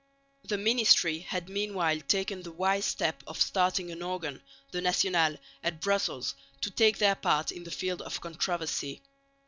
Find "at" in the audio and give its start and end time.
5.63-5.79